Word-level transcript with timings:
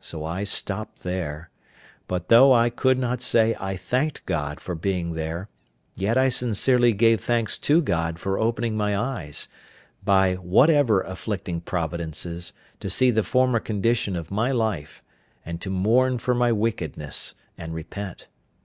So 0.00 0.24
I 0.24 0.44
stopped 0.44 1.02
there; 1.02 1.50
but 2.06 2.28
though 2.28 2.52
I 2.52 2.70
could 2.70 2.96
not 2.96 3.20
say 3.20 3.56
I 3.58 3.76
thanked 3.76 4.24
God 4.24 4.60
for 4.60 4.76
being 4.76 5.14
there, 5.14 5.48
yet 5.96 6.16
I 6.16 6.28
sincerely 6.28 6.92
gave 6.92 7.20
thanks 7.20 7.58
to 7.58 7.82
God 7.82 8.20
for 8.20 8.38
opening 8.38 8.76
my 8.76 8.96
eyes, 8.96 9.48
by 10.04 10.34
whatever 10.36 11.00
afflicting 11.00 11.60
providences, 11.60 12.52
to 12.78 12.88
see 12.88 13.10
the 13.10 13.24
former 13.24 13.58
condition 13.58 14.14
of 14.14 14.30
my 14.30 14.52
life, 14.52 15.02
and 15.44 15.60
to 15.60 15.70
mourn 15.70 16.18
for 16.18 16.36
my 16.36 16.52
wickedness, 16.52 17.34
and 17.58 17.74
repent. 17.74 18.28